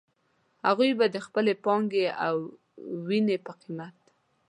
هغوی 0.67 0.91
به 0.99 1.05
د 1.09 1.17
خپلې 1.25 1.53
پانګې 1.63 2.05
او 2.25 2.35
وينې 3.07 3.37
په 3.45 3.51
قيمت. 3.61 3.97